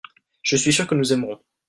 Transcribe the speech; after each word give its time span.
je 0.41 0.57
suis 0.57 0.73
sûr 0.73 0.87
que 0.87 0.95
nous 0.95 1.13
aimerons. 1.13 1.39